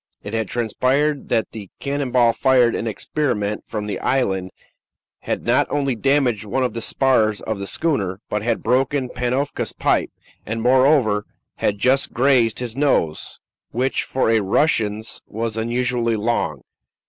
It 0.23 0.33
had 0.33 0.47
transpired 0.47 1.29
that 1.29 1.51
the 1.51 1.69
cannon 1.79 2.09
ball 2.09 2.33
fired 2.33 2.73
in 2.73 2.87
experiment 2.87 3.67
from 3.67 3.85
the 3.85 3.99
island 3.99 4.49
had 5.19 5.45
not 5.45 5.67
only 5.69 5.93
damaged 5.93 6.43
one 6.43 6.63
of 6.63 6.73
the 6.73 6.81
spars 6.81 7.39
of 7.41 7.59
the 7.59 7.67
schooner, 7.67 8.19
but 8.27 8.41
had 8.41 8.63
broken 8.63 9.09
Panofka's 9.09 9.73
pipe, 9.73 10.09
and, 10.43 10.59
moreover, 10.59 11.25
had 11.57 11.77
just 11.77 12.13
grazed 12.13 12.57
his 12.57 12.75
nose, 12.75 13.39
which, 13.69 14.01
for 14.01 14.31
a 14.31 14.39
Russian's, 14.39 15.21
was 15.27 15.55
unusually 15.55 16.15
long. 16.15 16.63